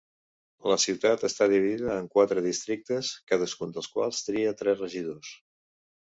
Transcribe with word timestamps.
La 0.69 0.77
ciutat 0.83 1.25
està 1.29 1.47
dividida 1.51 1.97
en 2.05 2.07
quatre 2.15 2.43
districtes, 2.47 3.11
cadascun 3.33 3.77
dels 3.77 3.93
quals 3.99 4.25
tria 4.31 4.57
tres 4.65 4.83
regidors. 4.87 5.37